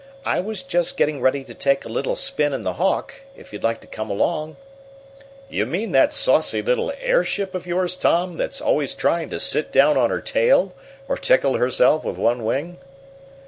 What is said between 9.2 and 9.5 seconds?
to